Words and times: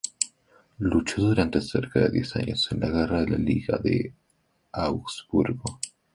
Luchó 0.79 1.21
durante 1.27 1.61
cerca 1.61 1.99
de 1.99 2.09
diez 2.09 2.35
años 2.35 2.67
en 2.71 2.79
la 2.79 2.89
Guerra 2.89 3.21
de 3.21 3.29
la 3.29 3.37
Liga 3.37 3.77
de 3.77 4.15
Augsburgo. 4.71 5.79